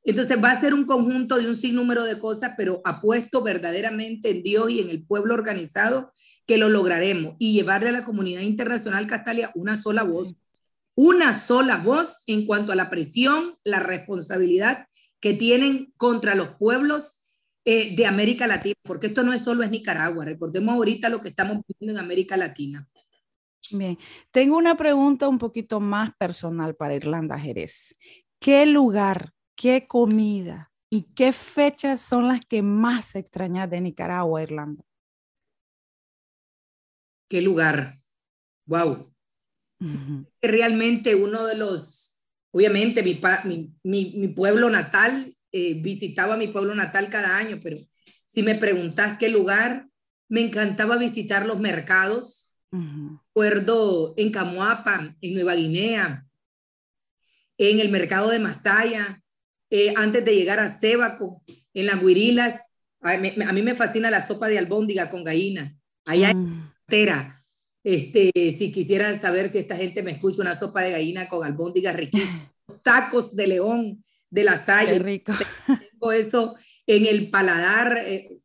Entonces 0.05 0.43
va 0.43 0.51
a 0.51 0.61
ser 0.61 0.75
un 0.75 0.85
conjunto 0.85 1.37
de 1.39 1.47
un 1.47 1.55
sinnúmero 1.55 2.05
de 2.05 2.19
cosas, 2.19 2.55
pero 2.57 2.81
apuesto 2.85 3.43
verdaderamente 3.43 4.31
en 4.31 4.43
Dios 4.43 4.71
y 4.71 4.81
en 4.81 4.89
el 4.89 5.05
pueblo 5.07 5.35
organizado 5.35 6.13
que 6.47 6.59
lo 6.59 6.69
lograremos 6.69 7.37
y 7.39 7.53
llevarle 7.53 7.91
a 7.91 7.93
la 7.93 8.05
comunidad 8.05 8.41
internacional 8.41 9.07
Castalia 9.07 9.53
una 9.55 9.77
sola 9.77 10.03
voz, 10.03 10.35
una 10.95 11.39
sola 11.39 11.79
voz 11.79 12.23
en 12.27 12.47
cuanto 12.47 12.73
a 12.73 12.77
la 12.77 12.91
presión, 12.91 13.57
la 13.65 13.81
responsabilidad 13.81 14.87
que 15.21 15.35
tienen 15.35 15.93
contra 15.97 16.35
los 16.35 16.57
pueblos 16.57 17.29
eh, 17.65 17.95
de 17.95 18.07
América 18.07 18.47
Latina, 18.47 18.75
porque 18.83 19.07
esto 19.07 19.23
no 19.23 19.33
es 19.33 19.45
solo 19.45 19.63
es 19.63 19.71
Nicaragua, 19.71 20.25
recordemos 20.25 20.75
ahorita 20.75 21.09
lo 21.09 21.21
que 21.21 21.29
estamos 21.29 21.63
viviendo 21.67 21.99
en 21.99 22.05
América 22.05 22.37
Latina. 22.37 22.89
Bien, 23.71 23.97
tengo 24.33 24.57
una 24.57 24.77
pregunta 24.77 25.29
un 25.29 25.39
poquito 25.39 25.79
más 25.79 26.13
personal 26.17 26.75
para 26.75 26.97
Irlanda 26.97 27.39
Jerez. 27.39 27.97
¿Qué 28.41 28.67
lugar, 28.67 29.33
qué 29.55 29.87
comida 29.87 30.73
y 30.91 31.15
qué 31.15 31.31
fechas 31.33 32.01
son 32.01 32.27
las 32.27 32.45
que 32.45 32.63
más 32.63 33.15
extrañas 33.15 33.71
de 33.71 33.81
Nicaragua, 33.81 34.43
Irlanda? 34.43 34.85
¿Qué 37.29 37.41
lugar? 37.41 37.95
Wow. 38.67 39.12
Realmente 40.41 41.15
uno 41.15 41.47
de 41.47 41.57
los, 41.57 42.23
obviamente 42.51 43.03
mi, 43.03 43.21
mi, 43.45 44.13
mi, 44.15 44.29
pueblo 44.29 44.71
natal, 44.71 45.35
eh, 45.51 45.75
visitaba 45.83 46.37
mi 46.37 46.49
pueblo 46.49 46.75
natal 46.75 47.09
cada 47.11 47.37
año, 47.37 47.61
pero 47.63 47.77
si 48.27 48.43
me 48.43 48.55
preguntas 48.55 49.19
qué 49.19 49.29
lugar, 49.29 49.87
me 50.29 50.41
encantaba 50.41 50.97
visitar 50.97 51.47
los 51.47 51.61
mercados 51.61 52.43
Recuerdo 52.73 54.15
en 54.17 54.33
Camuapa, 54.33 55.15
en 55.21 55.35
Nueva 55.35 55.55
Guinea, 55.55 56.27
en 57.59 57.81
el 57.81 57.91
mercado 57.91 58.31
de 58.31 58.39
Masaya, 58.39 59.23
eh, 59.69 59.93
antes 59.97 60.25
de 60.25 60.35
llegar 60.35 60.59
a 60.59 60.69
Sébaco, 60.69 61.43
en 61.75 61.87
las 61.87 62.03
Guirilas. 62.03 62.71
A 63.03 63.17
mí, 63.19 63.63
me 63.63 63.75
fascina 63.75 64.11
la 64.11 64.27
sopa 64.27 64.49
de 64.49 64.59
albóndiga 64.59 65.11
con 65.11 65.23
gallina. 65.23 65.77
Allá 66.07 66.31
en 66.31 66.45
mm. 66.45 66.73
Este, 67.85 68.31
si 68.57 68.71
quisieran 68.71 69.21
saber 69.21 69.49
si 69.49 69.59
esta 69.59 69.77
gente 69.77 70.03
me 70.03 70.13
escucha 70.13 70.43
una 70.43 70.55
sopa 70.55 70.83
de 70.83 70.93
gallina 70.93 71.29
con 71.29 71.45
albóndiga 71.45 71.93
riquísima. 71.93 72.53
Tacos 72.83 73.35
de 73.35 73.47
león 73.47 74.05
de 74.31 74.45
la 74.45 74.57
Salle. 74.57 74.99
rico. 74.99 75.33
Tengo 75.67 76.13
eso 76.13 76.55
en 76.87 77.07
el 77.07 77.31
paladar. 77.31 77.99
Eh, 78.07 78.39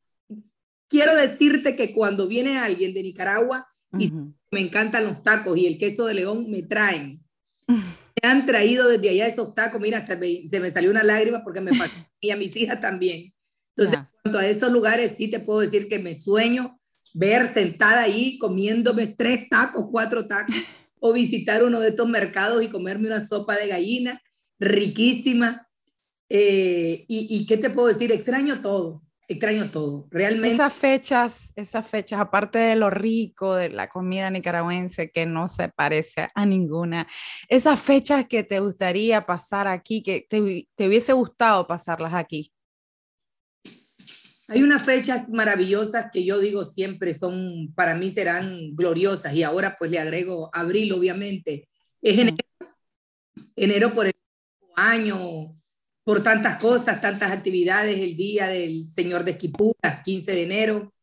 quiero 0.87 1.15
decirte 1.15 1.75
que 1.75 1.93
cuando 1.93 2.27
viene 2.27 2.57
alguien 2.57 2.93
de 2.93 3.03
Nicaragua, 3.03 3.67
y 3.97 4.11
me 4.51 4.59
encantan 4.59 5.05
los 5.05 5.23
tacos 5.23 5.57
y 5.57 5.65
el 5.65 5.77
queso 5.77 6.05
de 6.05 6.15
león 6.15 6.49
me 6.49 6.63
traen. 6.63 7.19
Me 8.19 8.29
han 8.29 8.47
traído 8.47 8.87
desde 8.87 9.11
allá 9.11 9.27
esos 9.27 9.53
tacos, 9.53 9.79
mira, 9.79 9.99
hasta 9.99 10.17
se 10.17 10.59
me 10.59 10.71
salió 10.71 10.89
una 10.89 11.03
lágrima 11.03 11.43
porque 11.43 11.61
me 11.61 11.69
y 12.19 12.31
a 12.31 12.35
mis 12.35 12.55
hijas 12.55 12.81
también. 12.81 13.31
Entonces, 13.75 13.99
en 13.99 14.07
cuanto 14.23 14.39
a 14.39 14.47
esos 14.47 14.71
lugares, 14.71 15.13
sí 15.15 15.29
te 15.29 15.39
puedo 15.39 15.59
decir 15.59 15.87
que 15.87 15.99
me 15.99 16.15
sueño 16.15 16.76
ver 17.17 17.47
sentada 17.47 18.01
ahí 18.03 18.37
comiéndome 18.37 19.07
tres 19.07 19.49
tacos, 19.49 19.87
cuatro 19.91 20.27
tacos, 20.27 20.55
o 20.99 21.13
visitar 21.13 21.63
uno 21.63 21.79
de 21.79 21.89
estos 21.89 22.07
mercados 22.07 22.63
y 22.63 22.69
comerme 22.69 23.07
una 23.07 23.21
sopa 23.21 23.55
de 23.55 23.67
gallina 23.67 24.21
riquísima. 24.59 25.67
Eh, 26.29 27.05
y, 27.07 27.27
y, 27.29 27.45
qué 27.45 27.57
te 27.57 27.69
puedo 27.69 27.87
decir? 27.87 28.11
Extraño 28.11 28.61
todo 28.61 29.07
extraño 29.27 29.69
todo, 29.71 30.07
realmente. 30.09 30.55
Esas 30.55 30.73
fechas, 30.73 31.51
esas 31.55 31.85
fechas, 31.85 32.19
aparte 32.19 32.59
de 32.59 32.75
lo 32.75 32.89
rico 32.89 33.55
de 33.55 33.69
la 33.69 33.89
comida 33.89 34.29
nicaragüense 34.29 35.11
que 35.11 35.25
no 35.25 35.47
se 35.47 35.69
parece 35.69 36.29
a 36.33 36.45
ninguna, 36.45 37.07
esas 37.49 37.79
fechas 37.79 38.25
que 38.25 38.43
te 38.43 38.59
gustaría 38.59 39.25
pasar 39.25 39.67
aquí, 39.67 40.01
que 40.01 40.25
te, 40.27 40.69
te 40.75 40.87
hubiese 40.87 41.13
gustado 41.13 41.67
pasarlas 41.67 42.13
aquí. 42.13 42.53
Hay 44.49 44.63
unas 44.63 44.83
fechas 44.83 45.29
maravillosas 45.29 46.07
que 46.11 46.23
yo 46.23 46.39
digo 46.39 46.63
siempre 46.63 47.13
son, 47.13 47.73
para 47.75 47.95
mí 47.95 48.11
serán 48.11 48.75
gloriosas 48.75 49.33
y 49.33 49.43
ahora 49.43 49.75
pues 49.77 49.91
le 49.91 49.99
agrego 49.99 50.49
abril, 50.53 50.93
obviamente. 50.93 51.67
Es 52.01 52.17
enero, 52.17 52.37
enero 53.55 53.93
por 53.93 54.07
el 54.07 54.15
año, 54.75 55.53
por 56.03 56.23
tantas 56.23 56.57
cosas, 56.61 57.01
tantas 57.01 57.31
actividades, 57.31 57.99
el 57.99 58.15
día 58.15 58.47
del 58.47 58.89
Señor 58.89 59.25
de 59.25 59.31
Esquipura, 59.31 60.01
15 60.05 60.31
de 60.31 60.43
enero, 60.43 60.93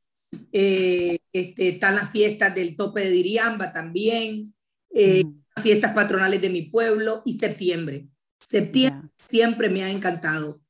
eh, 0.53 1.19
este, 1.33 1.69
están 1.69 1.97
las 1.97 2.11
fiestas 2.11 2.55
del 2.55 2.77
tope 2.77 3.03
de 3.03 3.11
Diriamba 3.11 3.73
también, 3.73 4.55
eh, 4.95 5.25
las 5.55 5.63
fiestas 5.63 5.93
patronales 5.93 6.41
de 6.41 6.49
mi 6.49 6.63
pueblo 6.63 7.21
y 7.27 7.39
septiembre. 7.39 8.09
Septiembre 8.41 9.11
siempre 9.29 9.69
me 9.69 9.85
ha 9.85 9.91
encantado. 9.91 10.64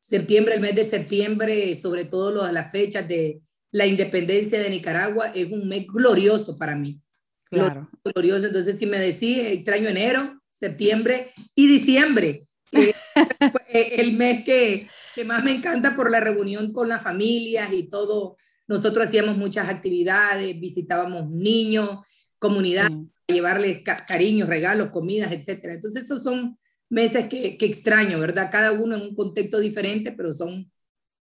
Septiembre, 0.00 0.54
el 0.56 0.60
mes 0.60 0.74
de 0.74 0.84
septiembre, 0.84 1.74
sobre 1.76 2.06
todo 2.06 2.50
las 2.50 2.72
fechas 2.72 3.06
de 3.06 3.42
la 3.70 3.86
independencia 3.86 4.60
de 4.60 4.70
Nicaragua, 4.70 5.30
es 5.34 5.50
un 5.52 5.68
mes 5.68 5.86
glorioso 5.86 6.56
para 6.56 6.74
mí. 6.74 6.98
Claro. 7.44 7.88
Glorioso. 8.04 8.46
Entonces, 8.46 8.78
si 8.78 8.86
me 8.86 8.98
decís, 8.98 9.38
extraño 9.38 9.88
enero, 9.88 10.40
septiembre 10.50 11.30
y 11.54 11.66
diciembre. 11.66 12.46
el 13.68 14.12
mes 14.12 14.44
que, 14.44 14.88
que, 15.14 15.24
más 15.24 15.42
me 15.42 15.52
encanta 15.52 15.96
por 15.96 16.10
la 16.10 16.20
reunión 16.20 16.72
con 16.72 16.88
las 16.88 17.02
familias 17.02 17.72
y 17.72 17.88
todo. 17.88 18.36
Nosotros 18.68 19.08
hacíamos 19.08 19.36
muchas 19.36 19.68
actividades, 19.68 20.58
visitábamos 20.60 21.28
niños, 21.28 21.98
comunidad, 22.38 22.88
llevarles 23.26 23.82
cariños, 24.06 24.48
regalos, 24.48 24.90
comidas, 24.90 25.32
etc. 25.32 25.64
Entonces 25.64 26.04
esos 26.04 26.22
son 26.22 26.56
meses 26.90 27.28
que, 27.28 27.56
que 27.56 27.66
extraño, 27.66 28.18
¿verdad? 28.18 28.50
Cada 28.52 28.72
uno 28.72 28.96
en 28.96 29.02
un 29.02 29.14
contexto 29.14 29.58
diferente, 29.58 30.12
pero 30.12 30.32
son 30.32 30.70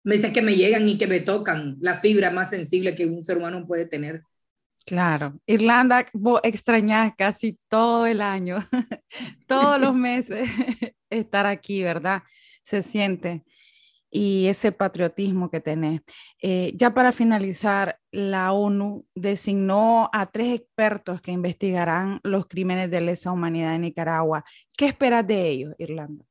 meses 0.04 0.32
que 0.32 0.42
me 0.42 0.56
llegan 0.56 0.88
y 0.88 0.98
que 0.98 1.08
me 1.08 1.20
tocan 1.20 1.76
la 1.82 2.00
fibra 2.00 2.32
más 2.32 2.52
sensible 2.52 2.96
que 2.96 3.06
un 3.06 3.24
ser 3.24 3.38
humano 3.38 3.66
puede 3.68 3.86
tener. 3.86 4.24
Claro, 4.86 5.40
Irlanda, 5.48 6.06
vos 6.14 6.40
extrañás 6.44 7.14
casi 7.18 7.58
todo 7.70 8.06
el 8.06 8.22
año, 8.22 8.58
todos 9.48 9.82
los 9.82 9.96
meses 9.96 10.48
estar 11.10 11.48
aquí, 11.48 11.82
¿verdad? 11.82 12.22
Se 12.62 12.84
siente. 12.84 13.44
Y 14.12 14.48
ese 14.48 14.72
patriotismo 14.72 15.50
que 15.50 15.60
tenés. 15.60 16.02
Eh, 16.42 16.72
ya 16.76 16.94
para 16.94 17.12
finalizar, 17.12 18.00
la 18.12 18.54
ONU 18.54 19.06
designó 19.14 20.10
a 20.14 20.32
tres 20.32 20.60
expertos 20.60 21.22
que 21.22 21.32
investigarán 21.32 22.20
los 22.24 22.48
crímenes 22.48 22.90
de 22.90 23.02
lesa 23.02 23.32
humanidad 23.32 23.76
en 23.76 23.82
Nicaragua. 23.82 24.46
¿Qué 24.78 24.86
esperas 24.86 25.28
de 25.28 25.50
ellos, 25.50 25.76
Irlanda? 25.78 26.26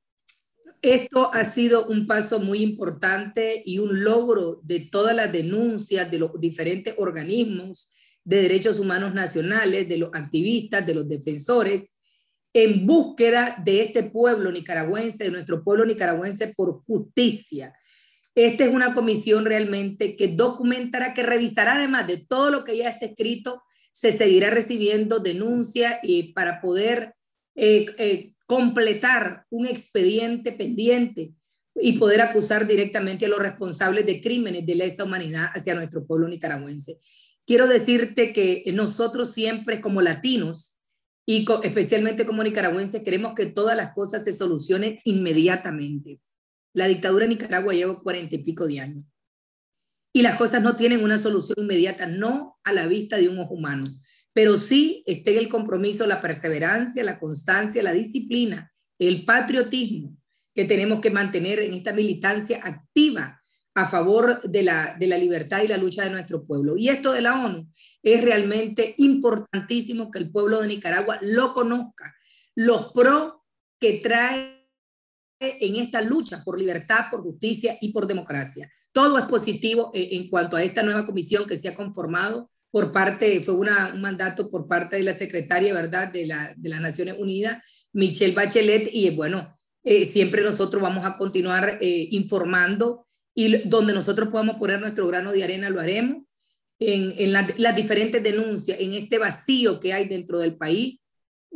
Esto 0.81 1.33
ha 1.33 1.45
sido 1.45 1.87
un 1.87 2.07
paso 2.07 2.41
muy 2.41 2.63
importante 2.63 3.63
y 3.65 3.79
un 3.79 4.05
logro 4.05 4.61
de 4.63 4.81
todas 4.81 5.17
las 5.17 5.33
denuncias 5.33 6.11
de 6.11 6.19
los 6.19 6.39
diferentes 6.39 6.95
organismos 6.99 7.91
de 8.25 8.43
derechos 8.43 8.79
humanos 8.79 9.15
nacionales, 9.15 9.89
de 9.89 9.99
los 9.99 10.11
activistas, 10.13 10.87
de 10.87 10.95
los 10.95 11.09
defensores, 11.09 11.94
en 12.55 12.87
búsqueda 12.87 13.61
de 13.65 13.83
este 13.83 14.05
pueblo 14.05 14.53
nicaragüense, 14.53 15.25
de 15.25 15.31
nuestro 15.31 15.65
pueblo 15.65 15.85
nicaragüense 15.85 16.55
por 16.57 16.85
justicia. 16.85 17.75
Esta 18.37 18.65
es 18.65 18.73
una 18.73 18.95
comisión 18.95 19.45
realmente 19.45 20.17
que 20.17 20.29
documentará, 20.29 21.15
que 21.15 21.25
revisará 21.25 21.75
además 21.75 22.07
de 22.07 22.19
todo 22.19 22.51
lo 22.51 22.65
que 22.65 22.77
ya 22.77 22.89
está 22.89 23.07
escrito, 23.07 23.63
se 23.93 24.13
seguirá 24.13 24.51
recibiendo 24.51 25.19
denuncias 25.19 25.99
y 26.03 26.33
para 26.33 26.61
poder 26.61 27.15
eh, 27.57 27.87
eh, 27.99 28.35
completar 28.47 29.47
un 29.51 29.67
expediente 29.67 30.53
pendiente 30.53 31.33
y 31.75 31.99
poder 31.99 32.21
acusar 32.21 32.69
directamente 32.69 33.27
a 33.27 33.29
los 33.29 33.41
responsables 33.41 34.07
de 34.07 34.21
crímenes 34.21 34.65
de 34.65 34.77
lesa 34.77 35.05
humanidad 35.05 35.47
hacia 35.55 35.75
nuestro 35.75 36.07
pueblo 36.07 36.29
nicaragüense. 36.29 36.99
Quiero 37.47 37.67
decirte 37.67 38.33
que 38.33 38.65
nosotros 38.73 39.33
siempre 39.33 39.81
como 39.81 40.03
latinos, 40.03 40.74
y 41.27 41.47
especialmente 41.63 42.27
como 42.27 42.43
nicaragüenses 42.43 43.03
queremos 43.03 43.35
que 43.35 43.47
todas 43.47 43.77
las 43.77 43.95
cosas 43.95 44.25
se 44.25 44.33
solucionen 44.33 44.99
inmediatamente. 45.05 46.21
La 46.75 46.87
dictadura 46.87 47.25
en 47.25 47.31
Nicaragua 47.31 47.73
lleva 47.73 48.03
cuarenta 48.03 48.35
y 48.35 48.39
pico 48.39 48.67
de 48.67 48.81
años. 48.81 49.05
y 50.17 50.23
las 50.23 50.39
cosas 50.39 50.63
no 50.63 50.77
tienen 50.77 51.03
una 51.03 51.19
solución 51.19 51.57
inmediata, 51.59 52.07
no 52.07 52.57
a 52.63 52.73
la 52.73 52.87
vista 52.87 53.17
de 53.17 53.29
un 53.29 53.39
ojo 53.41 53.55
humano, 53.55 53.85
pero 54.33 54.57
sí 54.57 55.03
está 55.07 55.31
el 55.33 55.49
compromiso, 55.49 56.07
la 56.07 56.21
perseverancia, 56.21 57.03
la 57.03 57.19
constancia, 57.19 57.83
la 57.83 57.93
disciplina, 57.93 58.71
el 58.99 59.25
patriotismo 59.25 60.17
que 60.55 60.67
tenemos 60.67 61.01
que 61.01 61.11
mantener 61.11 61.59
en 61.59 61.73
esta 61.73 61.93
militancia 61.93 62.61
activa 62.63 63.41
a 63.75 63.87
favor 63.87 64.41
de 64.43 64.63
la, 64.63 64.97
de 64.99 65.07
la 65.07 65.19
libertad 65.19 65.63
y 65.63 65.69
la 65.69 65.77
lucha 65.77 66.05
de 66.05 66.11
nuestro 66.11 66.45
pueblo. 66.45 66.77
Y 66.77 66.89
esto 66.89 67.13
de 67.13 67.23
la 67.23 67.45
ONU 67.45 67.69
es 68.03 68.25
realmente 68.25 68.95
importantísimo 68.99 70.11
que 70.11 70.19
el 70.19 70.31
pueblo 70.31 70.61
de 70.61 70.69
Nicaragua 70.69 71.19
lo 71.23 71.53
conozca, 71.53 72.15
los 72.55 72.93
pros 72.93 73.35
que 73.81 73.95
trae 73.95 74.55
en 75.41 75.77
esta 75.77 76.01
lucha 76.01 76.43
por 76.45 76.59
libertad, 76.59 77.07
por 77.11 77.23
justicia 77.23 77.77
y 77.81 77.93
por 77.93 78.07
democracia. 78.07 78.71
Todo 78.93 79.19
es 79.19 79.27
positivo 79.27 79.91
eh, 79.93 80.11
en 80.13 80.29
cuanto 80.29 80.57
a 80.57 80.63
esta 80.63 80.83
nueva 80.83 81.05
comisión 81.05 81.47
que 81.47 81.57
se 81.57 81.69
ha 81.69 81.75
conformado 81.75 82.49
por 82.71 82.91
parte, 82.91 83.41
fue 83.41 83.55
un 83.55 83.69
mandato 84.01 84.51
por 84.51 84.67
parte 84.67 84.97
de 84.97 85.05
la 85.05 85.13
secretaria, 85.13 85.73
¿verdad?, 85.73 86.13
de, 86.13 86.27
la, 86.27 86.53
de 86.57 86.69
las 86.69 86.81
Naciones 86.81 87.17
Unidas, 87.19 87.63
Michelle 87.93 88.35
Bachelet, 88.35 88.89
y 88.93 89.11
bueno, 89.11 89.57
eh, 89.85 90.07
siempre 90.07 90.43
nosotros 90.43 90.83
vamos 90.83 91.05
a 91.05 91.17
continuar 91.17 91.79
eh, 91.81 92.09
informando 92.11 93.07
y 93.35 93.69
donde 93.69 93.93
nosotros 93.93 94.29
podamos 94.29 94.57
poner 94.57 94.81
nuestro 94.81 95.07
grano 95.07 95.33
de 95.33 95.45
arena, 95.45 95.71
lo 95.71 95.81
haremos. 95.81 96.25
En, 96.81 97.15
en 97.19 97.33
las 97.33 97.77
diferentes 97.77 98.23
denuncias, 98.23 98.79
en 98.81 98.95
este 98.95 99.19
vacío 99.19 99.79
que 99.79 99.93
hay 99.93 100.09
dentro 100.09 100.39
del 100.39 100.57
país, 100.57 100.99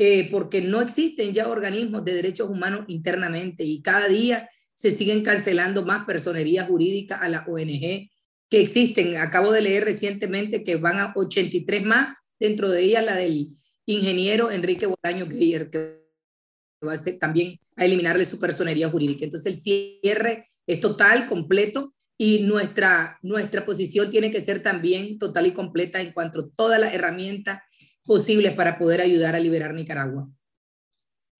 eh, 0.00 0.28
porque 0.30 0.60
no 0.60 0.80
existen 0.80 1.34
ya 1.34 1.48
organismos 1.48 2.04
de 2.04 2.14
derechos 2.14 2.48
humanos 2.48 2.84
internamente 2.86 3.64
y 3.64 3.82
cada 3.82 4.06
día 4.06 4.48
se 4.76 4.92
siguen 4.92 5.24
cancelando 5.24 5.84
más 5.84 6.06
personerías 6.06 6.68
jurídicas 6.68 7.20
a 7.20 7.28
la 7.28 7.44
ONG 7.48 8.08
que 8.48 8.60
existen. 8.60 9.16
Acabo 9.16 9.50
de 9.50 9.60
leer 9.60 9.84
recientemente 9.84 10.62
que 10.62 10.76
van 10.76 10.98
a 10.98 11.12
83 11.16 11.84
más, 11.84 12.16
dentro 12.38 12.70
de 12.70 12.82
ellas 12.82 13.04
la 13.04 13.16
del 13.16 13.48
ingeniero 13.86 14.52
Enrique 14.52 14.86
Bolaño 14.86 15.26
Geyer, 15.26 15.68
que 15.68 15.98
va 16.86 16.92
a 16.92 16.96
ser 16.96 17.18
también 17.18 17.58
a 17.74 17.84
eliminarle 17.84 18.24
su 18.24 18.38
personería 18.38 18.88
jurídica. 18.88 19.24
Entonces 19.24 19.52
el 19.52 19.60
cierre 19.60 20.44
es 20.68 20.80
total, 20.80 21.26
completo, 21.26 21.94
y 22.16 22.42
nuestra, 22.42 23.18
nuestra 23.22 23.64
posición 23.64 24.10
tiene 24.10 24.30
que 24.30 24.40
ser 24.40 24.62
también 24.62 25.18
total 25.18 25.46
y 25.46 25.52
completa 25.52 26.00
en 26.00 26.12
cuanto 26.12 26.40
a 26.40 26.48
todas 26.54 26.80
las 26.80 26.92
herramientas 26.92 27.62
posibles 28.04 28.54
para 28.54 28.78
poder 28.78 29.00
ayudar 29.00 29.34
a 29.34 29.40
liberar 29.40 29.72
Nicaragua. 29.72 30.28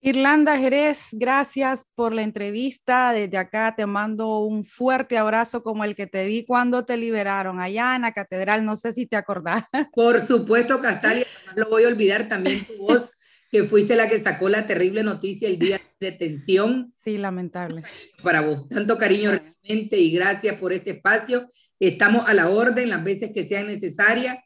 Irlanda 0.01 0.57
Jerez, 0.57 1.09
gracias 1.11 1.85
por 1.93 2.13
la 2.13 2.21
entrevista. 2.21 3.11
Desde 3.11 3.37
acá 3.37 3.73
te 3.75 3.85
mando 3.85 4.39
un 4.39 4.63
fuerte 4.63 5.17
abrazo 5.17 5.61
como 5.61 5.83
el 5.83 5.93
que 5.93 6.07
te 6.07 6.23
di 6.23 6.45
cuando 6.45 6.85
te 6.85 6.95
liberaron 6.95 7.59
allá 7.59 7.97
en 7.97 8.03
la 8.03 8.13
catedral. 8.13 8.63
No 8.63 8.77
sé 8.77 8.93
si 8.93 9.05
te 9.05 9.17
acordás. 9.17 9.65
Por 9.93 10.21
supuesto, 10.21 10.79
Castalia, 10.79 11.25
no 11.47 11.63
lo 11.63 11.69
voy 11.69 11.83
a 11.83 11.89
olvidar 11.89 12.29
también 12.29 12.63
tu 12.63 12.77
voz, 12.77 13.18
que 13.49 13.63
fuiste 13.63 13.95
la 13.95 14.07
que 14.07 14.19
sacó 14.19 14.49
la 14.49 14.67
terrible 14.67 15.03
noticia 15.03 15.47
el 15.47 15.57
día 15.57 15.81
de 15.99 16.11
detención. 16.11 16.93
Sí, 16.95 17.17
lamentable. 17.17 17.83
Para 18.23 18.41
vos, 18.41 18.67
tanto 18.69 18.97
cariño 18.97 19.31
realmente 19.31 19.97
y 19.97 20.11
gracias 20.11 20.57
por 20.59 20.73
este 20.73 20.91
espacio. 20.91 21.47
Estamos 21.79 22.27
a 22.27 22.33
la 22.33 22.49
orden 22.49 22.89
las 22.89 23.03
veces 23.03 23.31
que 23.33 23.43
sean 23.43 23.67
necesarias 23.67 24.37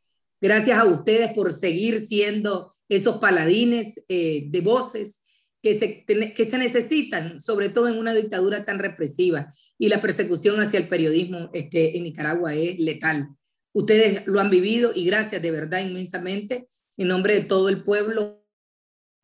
Gracias 0.44 0.78
a 0.78 0.84
ustedes 0.84 1.32
por 1.32 1.54
seguir 1.54 2.06
siendo 2.06 2.76
esos 2.90 3.20
paladines 3.20 4.04
eh, 4.10 4.44
de 4.50 4.60
voces 4.60 5.24
que 5.62 5.80
se, 5.80 6.04
que 6.04 6.44
se 6.44 6.58
necesitan, 6.58 7.40
sobre 7.40 7.70
todo 7.70 7.88
en 7.88 7.98
una 7.98 8.14
dictadura 8.14 8.66
tan 8.66 8.78
represiva. 8.78 9.54
Y 9.78 9.88
la 9.88 10.02
persecución 10.02 10.60
hacia 10.60 10.82
el 10.82 10.90
periodismo 10.90 11.50
este, 11.54 11.96
en 11.96 12.04
Nicaragua 12.04 12.54
es 12.56 12.78
letal. 12.78 13.30
Ustedes 13.72 14.28
lo 14.28 14.42
han 14.42 14.50
vivido 14.50 14.92
y 14.94 15.06
gracias 15.06 15.42
de 15.42 15.50
verdad 15.50 15.80
inmensamente 15.80 16.68
en 16.98 17.08
nombre 17.08 17.36
de 17.36 17.46
todo 17.46 17.70
el 17.70 17.82
pueblo, 17.82 18.43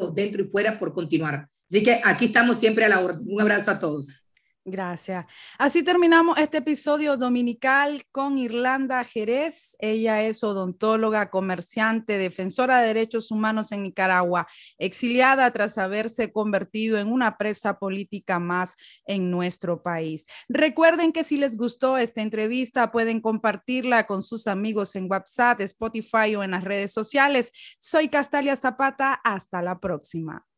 dentro 0.08 0.42
y 0.42 0.46
fuera, 0.46 0.80
por 0.80 0.94
continuar. 0.94 1.48
Así 1.70 1.84
que 1.84 2.00
aquí 2.04 2.26
estamos 2.26 2.58
siempre 2.58 2.86
a 2.86 2.90
la 2.90 3.00
orden. 3.00 3.26
Un 3.28 3.42
abrazo 3.42 3.72
a 3.72 3.80
todos. 3.80 4.29
Gracias. 4.70 5.26
Así 5.58 5.82
terminamos 5.82 6.38
este 6.38 6.60
episodio 6.60 7.18
dominical 7.18 8.04
con 8.12 8.38
Irlanda 8.38 9.04
Jerez. 9.04 9.76
Ella 9.80 10.22
es 10.22 10.44
odontóloga, 10.44 11.32
comerciante, 11.32 12.18
defensora 12.20 12.80
de 12.80 12.88
derechos 12.88 13.32
humanos 13.32 13.72
en 13.72 13.82
Nicaragua, 13.82 14.48
exiliada 14.78 15.50
tras 15.52 15.78
haberse 15.80 16.32
convertido 16.32 17.00
en 17.00 17.12
una 17.12 17.38
presa 17.38 17.80
política 17.80 18.38
más 18.38 18.76
en 19.06 19.32
nuestro 19.32 19.82
país. 19.82 20.26
Recuerden 20.48 21.14
que 21.14 21.24
si 21.24 21.38
les 21.38 21.58
gustó 21.58 21.98
esta 21.98 22.22
entrevista, 22.22 22.92
pueden 22.92 23.22
compartirla 23.22 24.06
con 24.06 24.22
sus 24.22 24.46
amigos 24.46 24.96
en 24.96 25.10
WhatsApp, 25.10 25.62
Spotify 25.62 26.36
o 26.36 26.44
en 26.44 26.52
las 26.52 26.64
redes 26.64 26.94
sociales. 26.94 27.52
Soy 27.80 28.10
Castalia 28.10 28.56
Zapata. 28.56 29.20
Hasta 29.24 29.62
la 29.62 29.80
próxima. 29.80 30.49